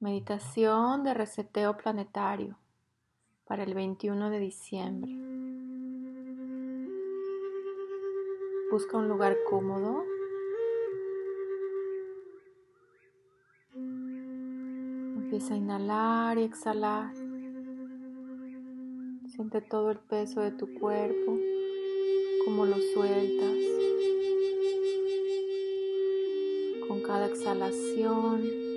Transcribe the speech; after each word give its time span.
Meditación 0.00 1.02
de 1.02 1.12
reseteo 1.12 1.76
planetario 1.76 2.56
para 3.46 3.64
el 3.64 3.74
21 3.74 4.30
de 4.30 4.38
diciembre. 4.38 5.10
Busca 8.70 8.96
un 8.96 9.08
lugar 9.08 9.36
cómodo. 9.50 10.04
Empieza 15.16 15.54
a 15.54 15.56
inhalar 15.56 16.38
y 16.38 16.44
exhalar. 16.44 17.12
Siente 19.26 19.60
todo 19.62 19.90
el 19.90 19.98
peso 19.98 20.40
de 20.42 20.52
tu 20.52 20.72
cuerpo, 20.74 21.36
como 22.44 22.66
lo 22.66 22.76
sueltas. 22.94 23.56
Con 26.86 27.02
cada 27.02 27.26
exhalación 27.26 28.67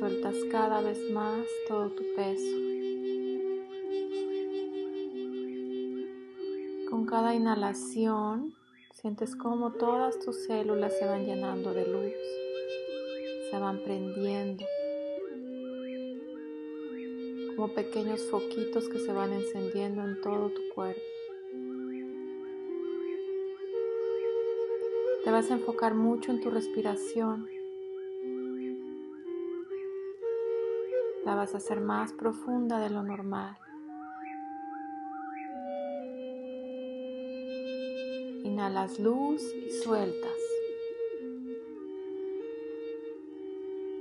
Sueltas 0.00 0.34
cada 0.50 0.80
vez 0.80 0.98
más 1.10 1.44
todo 1.68 1.90
tu 1.90 2.02
peso. 2.16 2.56
Con 6.88 7.04
cada 7.04 7.34
inhalación 7.34 8.54
sientes 8.94 9.36
como 9.36 9.72
todas 9.72 10.18
tus 10.20 10.46
células 10.46 10.96
se 10.98 11.04
van 11.04 11.26
llenando 11.26 11.74
de 11.74 11.86
luz, 11.86 12.14
se 13.50 13.58
van 13.58 13.82
prendiendo, 13.84 14.64
como 17.54 17.74
pequeños 17.74 18.22
foquitos 18.30 18.88
que 18.88 19.00
se 19.00 19.12
van 19.12 19.34
encendiendo 19.34 20.02
en 20.02 20.18
todo 20.22 20.48
tu 20.48 20.62
cuerpo. 20.74 21.02
Te 25.24 25.30
vas 25.30 25.50
a 25.50 25.54
enfocar 25.56 25.94
mucho 25.94 26.30
en 26.30 26.40
tu 26.40 26.48
respiración 26.48 27.59
la 31.24 31.34
vas 31.34 31.54
a 31.54 31.58
hacer 31.58 31.80
más 31.80 32.12
profunda 32.12 32.78
de 32.78 32.90
lo 32.90 33.02
normal. 33.02 33.56
Inhalas 38.44 38.98
luz 38.98 39.42
y 39.54 39.70
sueltas. 39.82 40.30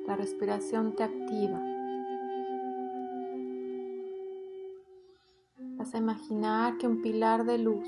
La 0.08 0.16
respiración 0.16 0.96
te 0.96 1.04
activa. 1.04 1.62
Vas 5.78 5.94
a 5.94 5.98
imaginar 5.98 6.78
que 6.78 6.88
un 6.88 7.02
pilar 7.02 7.46
de 7.46 7.58
luz 7.58 7.88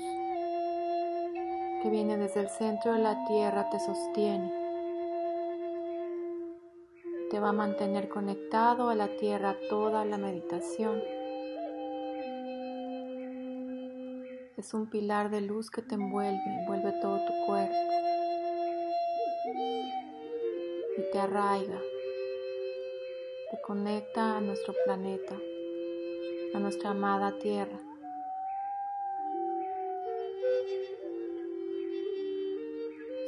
que 1.82 1.90
viene 1.90 2.16
desde 2.16 2.40
el 2.40 2.48
centro 2.48 2.92
de 2.92 3.00
la 3.00 3.24
tierra 3.26 3.68
te 3.70 3.80
sostiene 3.80 4.61
te 7.32 7.40
va 7.40 7.48
a 7.48 7.52
mantener 7.52 8.10
conectado 8.10 8.90
a 8.90 8.94
la 8.94 9.16
tierra 9.16 9.56
toda 9.70 10.04
la 10.04 10.18
meditación. 10.18 11.02
Es 14.58 14.74
un 14.74 14.90
pilar 14.90 15.30
de 15.30 15.40
luz 15.40 15.70
que 15.70 15.80
te 15.80 15.94
envuelve, 15.94 16.42
envuelve 16.44 16.92
todo 17.00 17.24
tu 17.24 17.32
cuerpo 17.46 17.74
y 20.98 21.10
te 21.10 21.18
arraiga, 21.18 21.80
te 23.50 23.62
conecta 23.62 24.36
a 24.36 24.40
nuestro 24.42 24.74
planeta, 24.84 25.34
a 26.52 26.58
nuestra 26.58 26.90
amada 26.90 27.38
tierra. 27.38 27.80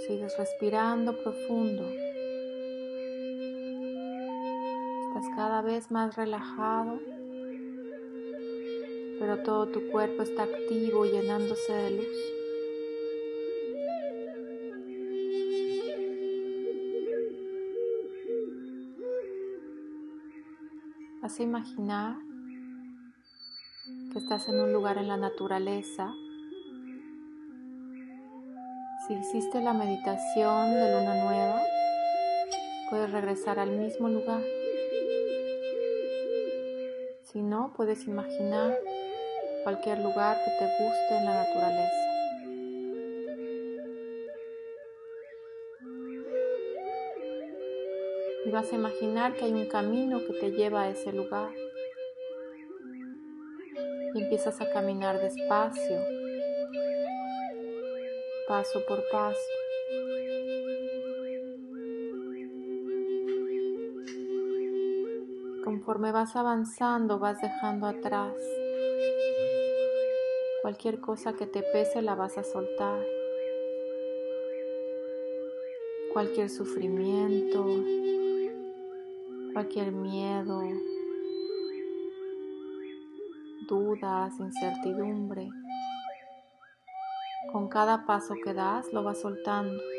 Sigues 0.06 0.36
respirando 0.36 1.16
profundo. 1.22 2.03
Cada 5.34 5.62
vez 5.62 5.90
más 5.90 6.16
relajado, 6.16 6.98
pero 9.18 9.42
todo 9.42 9.68
tu 9.68 9.90
cuerpo 9.90 10.22
está 10.22 10.44
activo 10.44 11.04
llenándose 11.04 11.72
de 11.72 11.90
luz. 11.92 12.34
Vas 21.22 21.40
a 21.40 21.42
imaginar 21.42 22.16
que 24.12 24.18
estás 24.18 24.48
en 24.48 24.60
un 24.60 24.72
lugar 24.72 24.98
en 24.98 25.08
la 25.08 25.16
naturaleza. 25.16 26.12
Si 29.06 29.14
hiciste 29.14 29.60
la 29.60 29.72
meditación 29.72 30.72
de 30.74 30.92
luna 30.92 31.24
nueva, 31.24 31.62
puedes 32.90 33.10
regresar 33.10 33.58
al 33.58 33.70
mismo 33.70 34.08
lugar. 34.08 34.42
Si 37.34 37.42
no, 37.42 37.72
puedes 37.76 38.06
imaginar 38.06 38.78
cualquier 39.64 39.98
lugar 39.98 40.38
que 40.44 40.52
te 40.52 40.70
guste 40.78 41.16
en 41.16 41.24
la 41.24 41.42
naturaleza. 41.42 42.06
Y 48.46 48.50
vas 48.50 48.70
a 48.70 48.76
imaginar 48.76 49.34
que 49.34 49.46
hay 49.46 49.52
un 49.52 49.66
camino 49.66 50.20
que 50.24 50.34
te 50.34 50.52
lleva 50.52 50.82
a 50.82 50.90
ese 50.90 51.12
lugar. 51.12 51.50
Y 54.14 54.22
empiezas 54.22 54.60
a 54.60 54.70
caminar 54.72 55.20
despacio, 55.20 55.98
paso 58.46 58.80
por 58.86 59.02
paso. 59.10 59.63
Conforme 65.64 66.12
vas 66.12 66.36
avanzando, 66.36 67.18
vas 67.18 67.40
dejando 67.40 67.86
atrás. 67.86 68.34
Cualquier 70.60 71.00
cosa 71.00 71.32
que 71.32 71.46
te 71.46 71.62
pese 71.62 72.02
la 72.02 72.14
vas 72.14 72.36
a 72.36 72.44
soltar. 72.44 73.02
Cualquier 76.12 76.50
sufrimiento, 76.50 77.64
cualquier 79.54 79.90
miedo, 79.92 80.60
dudas, 83.66 84.38
incertidumbre. 84.38 85.48
Con 87.52 87.68
cada 87.68 88.04
paso 88.04 88.34
que 88.44 88.52
das 88.52 88.92
lo 88.92 89.02
vas 89.02 89.22
soltando. 89.22 89.93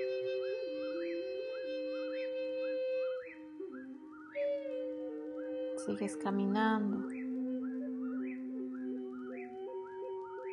Sigues 5.85 6.18
caminando. 6.18 7.07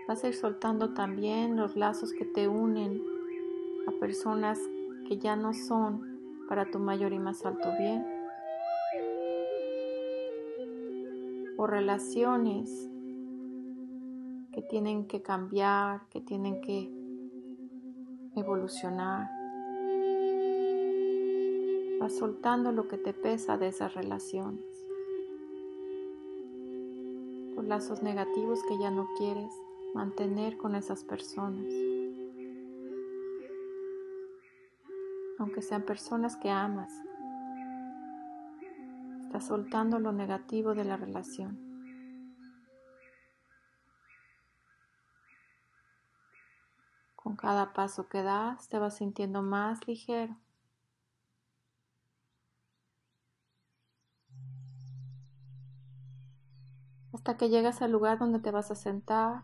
Vas 0.07 0.25
a 0.25 0.29
ir 0.29 0.35
soltando 0.35 0.93
también 0.93 1.57
los 1.57 1.75
lazos 1.75 2.13
que 2.13 2.25
te 2.25 2.49
unen 2.49 3.03
a 3.87 3.93
personas 3.93 4.59
que 5.09 5.17
ya 5.19 5.37
no 5.37 5.55
son 5.55 6.19
para 6.49 6.71
tu 6.71 6.79
mayor 6.79 7.13
y 7.13 7.19
más 7.19 7.47
alto 7.47 7.69
bien. 7.79 8.05
O 11.57 11.67
relaciones 11.67 12.91
que 14.53 14.63
tienen 14.69 15.07
que 15.07 15.23
cambiar, 15.23 16.09
que 16.11 16.21
tienen 16.21 16.61
que 16.61 16.93
evolucionar. 18.37 19.31
Vas 22.01 22.19
soltando 22.19 22.73
lo 22.73 22.89
que 22.89 22.99
te 22.99 23.15
pesa 23.15 23.57
de 23.57 23.69
esas 23.69 23.95
relaciones 23.95 24.72
lazos 27.65 28.03
negativos 28.03 28.61
que 28.69 28.79
ya 28.79 28.91
no 28.91 29.09
quieres 29.17 29.53
mantener 29.95 30.57
con 30.57 30.75
esas 30.75 31.05
personas. 31.05 31.73
Aunque 35.39 35.63
sean 35.63 35.83
personas 35.83 36.37
que 36.37 36.51
amas, 36.51 36.93
estás 39.25 39.47
soltando 39.47 39.99
lo 39.99 40.13
negativo 40.13 40.75
de 40.75 40.85
la 40.85 40.97
relación. 40.97 41.59
Con 47.17 47.37
cada 47.37 47.73
paso 47.73 48.09
que 48.09 48.23
das 48.23 48.69
te 48.69 48.79
vas 48.79 48.97
sintiendo 48.97 49.43
más 49.43 49.87
ligero. 49.87 50.37
Hasta 57.13 57.37
que 57.37 57.49
llegas 57.49 57.83
al 57.83 57.93
lugar 57.93 58.19
donde 58.19 58.39
te 58.41 58.51
vas 58.51 58.71
a 58.71 58.75
sentar. 58.75 59.43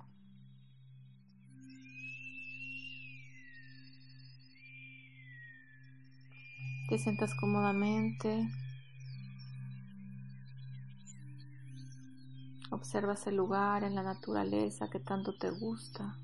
Te 6.89 6.99
sientas 6.99 7.35
cómodamente. 7.35 8.49
Observas 12.71 13.27
el 13.27 13.37
lugar 13.37 13.85
en 13.85 13.95
la 13.95 14.03
naturaleza 14.03 14.89
que 14.89 14.99
tanto 14.99 15.37
te 15.37 15.51
gusta. 15.51 16.17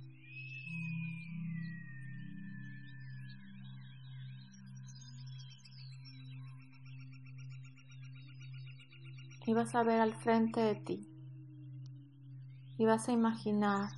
Y 9.47 9.53
vas 9.53 9.75
a 9.75 9.83
ver 9.83 10.01
al 10.01 10.15
frente 10.15 10.61
de 10.61 10.75
ti. 10.77 11.14
Y 12.79 12.85
vas 12.85 13.09
a 13.09 13.13
imaginar 13.13 13.91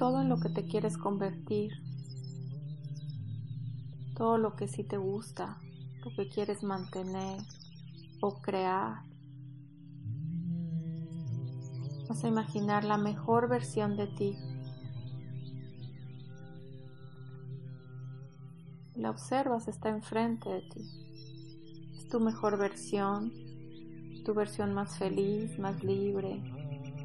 todo 0.00 0.22
en 0.22 0.30
lo 0.30 0.40
que 0.40 0.48
te 0.48 0.64
quieres 0.64 0.96
convertir. 0.96 1.72
Todo 4.16 4.38
lo 4.38 4.56
que 4.56 4.66
sí 4.66 4.82
te 4.82 4.96
gusta, 4.96 5.58
lo 6.04 6.10
que 6.16 6.28
quieres 6.28 6.62
mantener 6.62 7.42
o 8.22 8.40
crear. 8.40 9.02
Vas 12.08 12.24
a 12.24 12.28
imaginar 12.28 12.84
la 12.84 12.96
mejor 12.96 13.48
versión 13.48 13.96
de 13.96 14.06
ti. 14.06 14.38
La 18.94 19.10
observas, 19.10 19.68
está 19.68 19.90
enfrente 19.90 20.48
de 20.48 20.62
ti. 20.62 21.94
Es 21.96 22.08
tu 22.08 22.20
mejor 22.20 22.58
versión, 22.58 23.32
tu 24.30 24.34
versión 24.34 24.72
más 24.72 24.96
feliz, 24.96 25.58
más 25.58 25.82
libre, 25.82 26.40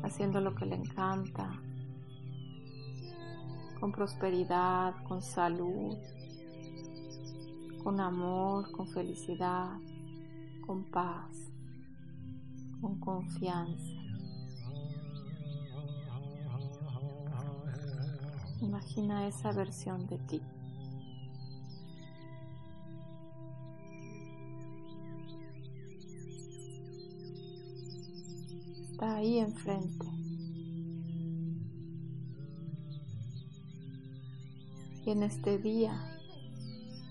haciendo 0.03 0.39
lo 0.41 0.53
que 0.53 0.67
le 0.67 0.75
encanta, 0.75 1.59
con 3.79 3.91
prosperidad, 3.91 4.93
con 5.07 5.23
salud, 5.23 5.97
con 7.83 7.99
amor, 7.99 8.71
con 8.71 8.87
felicidad, 8.89 9.71
con 10.67 10.83
paz, 10.83 11.51
con 12.79 12.99
confianza. 12.99 13.91
Imagina 18.61 19.27
esa 19.27 19.51
versión 19.51 20.05
de 20.05 20.19
ti. 20.19 20.41
Está 29.05 29.17
ahí 29.17 29.37
enfrente. 29.37 30.07
Y 35.05 35.11
en 35.11 35.21
este 35.21 35.59
día 35.59 35.93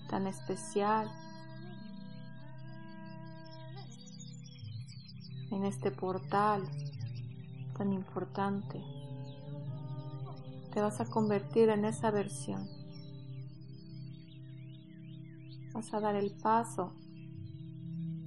tan 0.09 0.27
especial, 0.27 1.09
en 5.51 5.63
este 5.63 5.89
portal 5.89 6.63
tan 7.77 7.93
importante, 7.93 8.83
te 10.73 10.81
vas 10.81 10.99
a 10.99 11.05
convertir 11.05 11.69
en 11.69 11.85
esa 11.85 12.11
versión. 12.11 12.67
Vas 15.73 15.93
a 15.93 16.01
dar 16.01 16.15
el 16.15 16.35
paso 16.35 16.91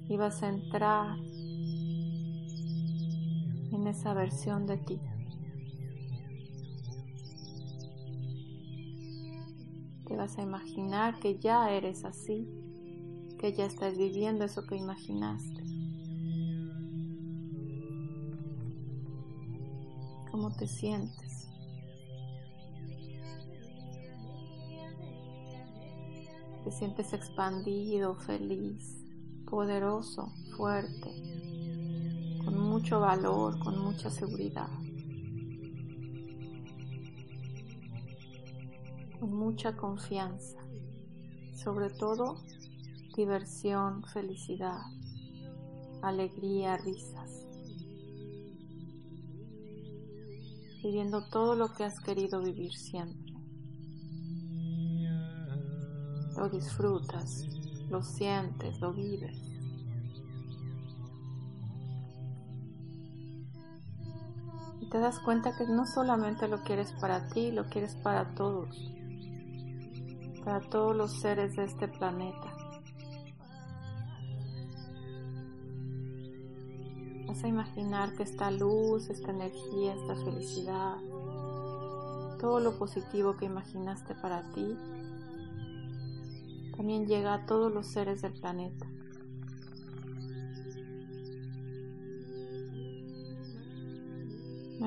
y 0.08 0.16
vas 0.16 0.42
a 0.42 0.48
entrar 0.48 1.18
en 1.18 1.27
esa 3.88 4.14
versión 4.14 4.66
de 4.66 4.78
ti. 4.78 5.00
Te 10.06 10.16
vas 10.16 10.38
a 10.38 10.42
imaginar 10.42 11.18
que 11.20 11.38
ya 11.38 11.70
eres 11.70 12.04
así, 12.04 12.48
que 13.38 13.52
ya 13.52 13.66
estás 13.66 13.96
viviendo 13.96 14.44
eso 14.44 14.66
que 14.66 14.76
imaginaste. 14.76 15.62
¿Cómo 20.30 20.50
te 20.56 20.66
sientes? 20.66 21.48
Te 26.64 26.72
sientes 26.72 27.12
expandido, 27.12 28.14
feliz, 28.14 29.04
poderoso, 29.46 30.32
fuerte, 30.56 31.47
mucho 32.78 33.00
valor, 33.00 33.58
con 33.58 33.76
mucha 33.76 34.08
seguridad, 34.08 34.68
con 39.18 39.34
mucha 39.34 39.76
confianza, 39.76 40.58
sobre 41.56 41.90
todo 41.90 42.36
diversión, 43.16 44.04
felicidad, 44.04 44.78
alegría, 46.02 46.76
risas, 46.76 47.48
viviendo 50.84 51.28
todo 51.30 51.56
lo 51.56 51.74
que 51.74 51.82
has 51.82 51.98
querido 51.98 52.40
vivir 52.40 52.72
siempre. 52.72 53.34
lo 56.36 56.48
disfrutas, 56.48 57.44
lo 57.90 58.00
sientes, 58.00 58.80
lo 58.80 58.92
vives. 58.92 59.57
Te 64.90 64.98
das 64.98 65.18
cuenta 65.20 65.56
que 65.56 65.66
no 65.66 65.86
solamente 65.86 66.48
lo 66.48 66.62
quieres 66.62 66.92
para 66.92 67.28
ti, 67.28 67.52
lo 67.52 67.66
quieres 67.66 67.94
para 67.96 68.34
todos, 68.34 68.90
para 70.44 70.60
todos 70.60 70.96
los 70.96 71.20
seres 71.20 71.56
de 71.56 71.64
este 71.64 71.88
planeta. 71.88 72.54
Vas 77.26 77.44
a 77.44 77.48
imaginar 77.48 78.14
que 78.14 78.22
esta 78.22 78.50
luz, 78.50 79.10
esta 79.10 79.30
energía, 79.30 79.94
esta 79.94 80.14
felicidad, 80.16 80.96
todo 82.40 82.60
lo 82.60 82.78
positivo 82.78 83.36
que 83.36 83.44
imaginaste 83.44 84.14
para 84.14 84.50
ti, 84.52 84.76
también 86.76 87.06
llega 87.06 87.34
a 87.34 87.44
todos 87.44 87.70
los 87.72 87.88
seres 87.88 88.22
del 88.22 88.32
planeta. 88.32 88.86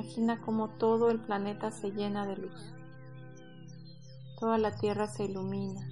Imagina 0.02 0.42
cómo 0.42 0.68
todo 0.68 1.12
el 1.12 1.20
planeta 1.20 1.70
se 1.70 1.92
llena 1.92 2.26
de 2.26 2.36
luz. 2.36 2.74
Toda 4.40 4.58
la 4.58 4.76
Tierra 4.76 5.08
se 5.08 5.26
ilumina. 5.26 5.88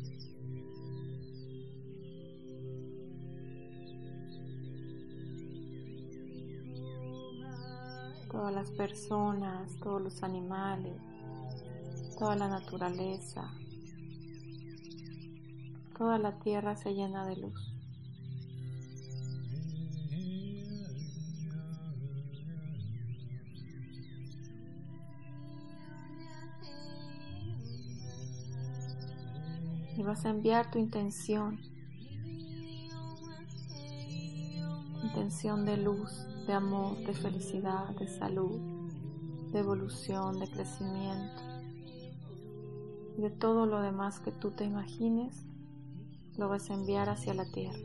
Todas 8.31 8.51
las 8.51 8.71
personas, 8.71 9.77
todos 9.77 10.01
los 10.01 10.23
animales, 10.23 10.97
toda 12.17 12.35
la 12.35 12.49
naturaleza, 12.49 13.53
Toda 15.99 16.17
la 16.17 16.39
tierra 16.39 16.77
se 16.77 16.93
llena 16.93 17.25
de 17.25 17.35
luz. 17.35 17.68
Vas 30.09 30.25
a 30.25 30.29
enviar 30.29 30.71
tu 30.71 30.79
intención, 30.79 31.59
intención 35.03 35.65
de 35.65 35.77
luz, 35.77 36.25
de 36.45 36.53
amor, 36.53 36.97
de 37.05 37.13
felicidad, 37.13 37.95
de 37.95 38.07
salud, 38.07 38.59
de 39.51 39.59
evolución, 39.59 40.39
de 40.39 40.49
crecimiento 40.49 41.49
de 43.19 43.29
todo 43.29 43.65
lo 43.65 43.81
demás 43.81 44.19
que 44.19 44.31
tú 44.31 44.51
te 44.51 44.63
imagines 44.63 45.45
lo 46.37 46.47
vas 46.47 46.69
a 46.69 46.73
enviar 46.73 47.09
hacia 47.09 47.33
la 47.33 47.45
tierra. 47.51 47.77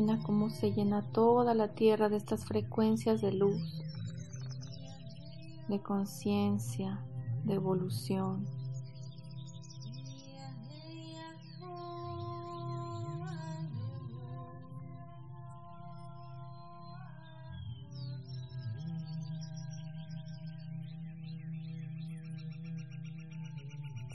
Imagina 0.00 0.24
cómo 0.24 0.48
se 0.48 0.72
llena 0.72 1.02
toda 1.02 1.52
la 1.52 1.74
tierra 1.74 2.08
de 2.08 2.16
estas 2.16 2.46
frecuencias 2.46 3.20
de 3.20 3.32
luz, 3.32 3.82
de 5.68 5.78
conciencia, 5.82 7.04
de 7.44 7.52
evolución. 7.52 8.46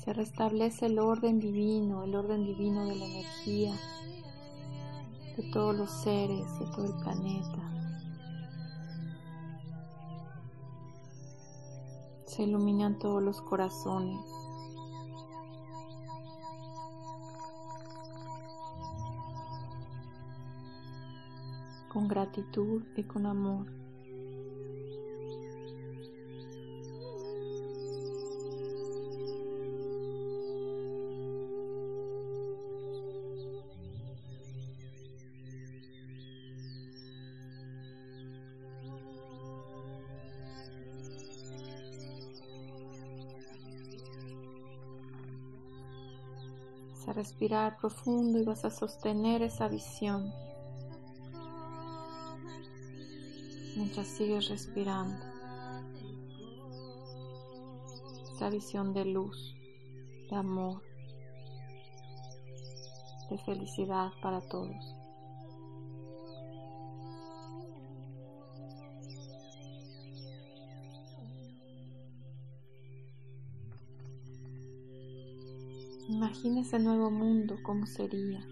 Se 0.03 0.13
restablece 0.13 0.87
el 0.87 0.97
orden 0.97 1.39
divino, 1.39 2.03
el 2.03 2.15
orden 2.15 2.43
divino 2.43 2.87
de 2.87 2.95
la 2.95 3.05
energía 3.05 3.75
de 5.35 5.43
todos 5.51 5.75
los 5.75 5.91
seres, 5.91 6.47
de 6.59 6.65
todo 6.67 6.85
el 6.85 6.93
planeta. 7.03 7.59
Se 12.25 12.43
iluminan 12.43 12.99
todos 12.99 13.21
los 13.21 13.41
corazones. 13.41 14.19
con 21.95 22.09
gratitud 22.09 22.83
y 22.97 23.03
con 23.03 23.25
amor. 23.25 23.84
A 47.07 47.13
respirar 47.13 47.77
profundo 47.77 48.39
y 48.39 48.43
vas 48.43 48.65
a 48.65 48.69
sostener 48.69 49.41
esa 49.41 49.67
visión. 49.67 50.33
mientras 53.75 54.07
sigues 54.07 54.49
respirando. 54.49 55.23
Esa 58.33 58.49
visión 58.49 58.93
de 58.93 59.05
luz, 59.05 59.55
de 60.29 60.35
amor, 60.35 60.81
de 63.29 63.37
felicidad 63.39 64.11
para 64.21 64.41
todos. 64.41 64.94
Imagina 76.07 76.61
ese 76.61 76.77
nuevo 76.77 77.09
mundo, 77.09 77.57
cómo 77.63 77.87
sería, 77.87 78.45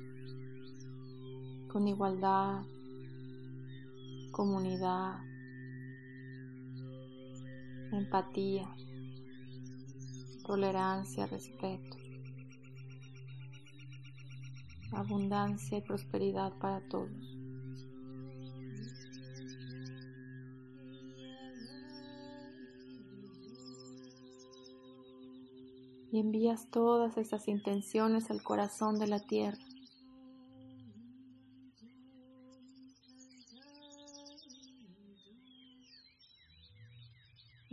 con 1.72 1.88
igualdad, 1.88 2.64
comunidad, 4.32 5.20
empatía, 7.92 8.68
tolerancia, 10.44 11.28
respeto, 11.28 11.98
abundancia 14.92 15.78
y 15.78 15.82
prosperidad 15.82 16.54
para 16.58 16.82
todos. 16.82 17.43
Y 26.14 26.20
envías 26.20 26.70
todas 26.70 27.18
esas 27.18 27.50
intenciones 27.50 28.32
al 28.32 28.42
corazón 28.42 29.00
de 29.00 29.08
la 29.08 29.20
tierra. 29.20 29.58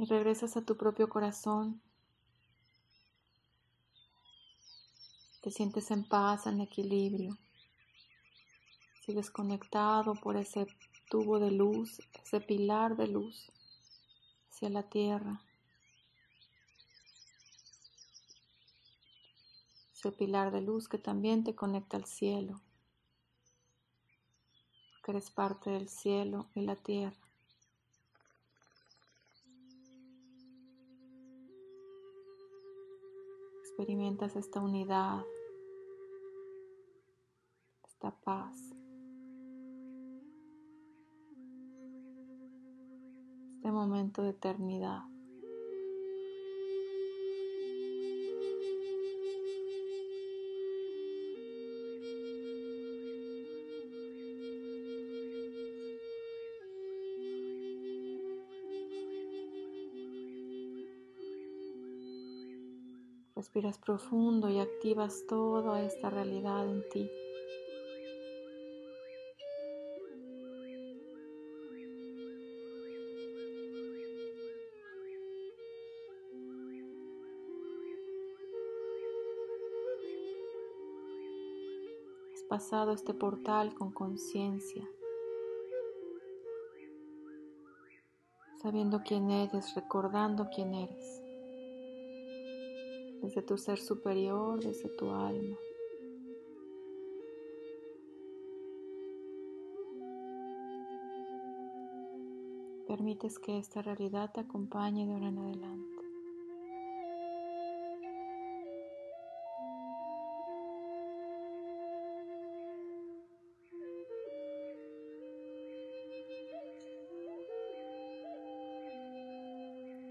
y 0.01 0.07
regresas 0.07 0.57
a 0.57 0.63
tu 0.63 0.79
propio 0.79 1.11
corazón. 1.11 1.83
Te 5.43 5.51
sientes 5.51 5.91
en 5.91 6.09
paz, 6.09 6.47
en 6.47 6.63
equilibrio. 6.63 7.37
Sigues 9.05 9.31
conectado 9.31 10.15
por 10.15 10.39
ese 10.39 10.67
tubo 11.11 11.39
de 11.39 11.51
luz, 11.51 12.01
ese 12.23 12.41
pilar 12.41 12.97
de 12.97 13.09
luz 13.09 13.53
hacia 14.49 14.71
la 14.71 14.85
tierra. 14.85 15.43
Ese 20.01 20.13
pilar 20.13 20.51
de 20.51 20.63
luz 20.63 20.89
que 20.89 20.97
también 20.97 21.45
te 21.45 21.55
conecta 21.55 21.99
al 21.99 22.07
cielo, 22.07 22.63
porque 24.93 25.11
eres 25.11 25.31
parte 25.31 25.69
del 25.69 25.91
cielo 25.91 26.49
y 26.55 26.63
la 26.63 26.77
tierra. 26.77 27.21
experimentas 33.81 34.37
esta 34.37 34.61
unidad, 34.61 35.23
esta 37.83 38.11
paz. 38.11 38.57
Este 43.55 43.71
momento 43.71 44.23
de 44.23 44.31
eternidad. 44.31 45.10
Respiras 63.53 63.79
profundo 63.79 64.49
y 64.49 64.61
activas 64.61 65.25
toda 65.27 65.83
esta 65.83 66.09
realidad 66.09 66.69
en 66.69 66.89
ti. 66.89 67.11
Has 82.33 82.43
pasado 82.49 82.93
este 82.93 83.15
portal 83.15 83.75
con 83.75 83.91
conciencia, 83.91 84.89
sabiendo 88.63 89.03
quién 89.05 89.29
eres, 89.33 89.75
recordando 89.75 90.49
quién 90.55 90.73
eres 90.73 91.30
desde 93.23 93.43
tu 93.43 93.57
ser 93.59 93.79
superior, 93.79 94.63
desde 94.63 94.89
tu 94.89 95.11
alma. 95.11 95.57
Permites 102.87 103.39
que 103.39 103.59
esta 103.59 103.83
realidad 103.83 104.33
te 104.33 104.41
acompañe 104.41 105.07
de 105.07 105.13
ahora 105.13 105.29
en 105.29 105.39
adelante. 105.39 106.01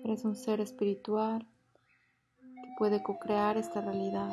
Eres 0.06 0.24
un 0.26 0.36
ser 0.36 0.62
espiritual 0.62 1.46
puede 2.80 3.04
co-crear 3.04 3.58
esta 3.58 3.82
realidad. 3.82 4.30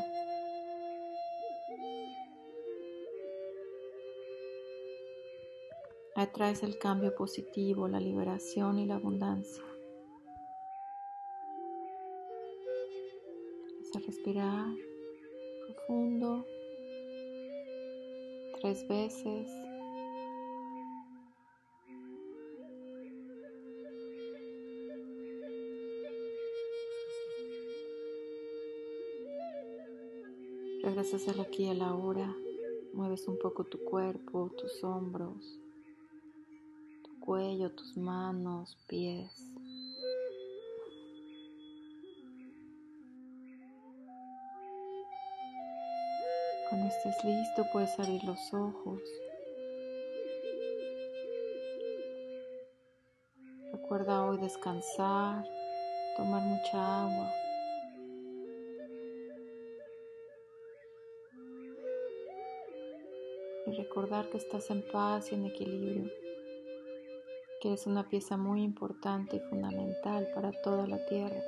Atraes 6.14 6.62
el 6.62 6.78
cambio 6.78 7.14
positivo, 7.16 7.88
la 7.88 7.98
liberación 7.98 8.78
y 8.78 8.86
la 8.86 8.94
abundancia. 8.94 9.64
Vas 13.80 13.96
a 13.96 14.06
respirar 14.06 14.68
profundo 15.66 16.46
tres 18.60 18.86
veces. 18.86 19.65
Regresas 31.06 31.32
al 31.32 31.40
aquí 31.40 31.68
a 31.68 31.74
la 31.74 31.94
hora. 31.94 32.34
Mueves 32.92 33.28
un 33.28 33.38
poco 33.38 33.62
tu 33.62 33.78
cuerpo, 33.84 34.50
tus 34.58 34.82
hombros, 34.82 35.56
tu 37.04 37.20
cuello, 37.20 37.70
tus 37.70 37.96
manos, 37.96 38.76
pies. 38.88 39.30
Cuando 46.68 46.88
estés 46.88 47.24
listo 47.24 47.64
puedes 47.72 47.96
abrir 48.00 48.24
los 48.24 48.52
ojos. 48.52 49.00
Recuerda 53.70 54.26
hoy 54.26 54.38
descansar, 54.38 55.44
tomar 56.16 56.42
mucha 56.42 57.04
agua. 57.04 57.45
y 63.66 63.72
recordar 63.72 64.28
que 64.30 64.38
estás 64.38 64.70
en 64.70 64.82
paz 64.82 65.32
y 65.32 65.34
en 65.34 65.46
equilibrio, 65.46 66.10
que 67.60 67.68
eres 67.68 67.86
una 67.86 68.08
pieza 68.08 68.36
muy 68.36 68.62
importante 68.62 69.36
y 69.36 69.40
fundamental 69.40 70.28
para 70.34 70.52
toda 70.62 70.86
la 70.86 71.04
tierra. 71.06 71.42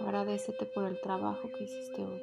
Agradecete 0.00 0.66
por 0.66 0.84
el 0.84 1.00
trabajo 1.00 1.48
que 1.56 1.64
hiciste 1.64 2.02
hoy. 2.02 2.22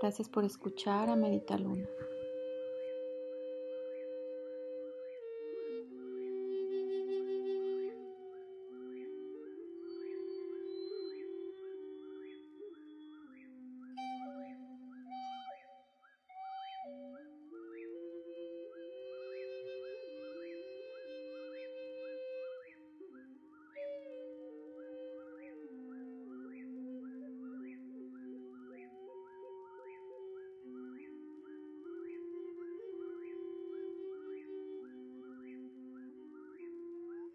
Gracias 0.00 0.28
por 0.28 0.44
escuchar 0.44 1.08
a 1.08 1.16
Medita 1.16 1.58
Luna. 1.58 1.88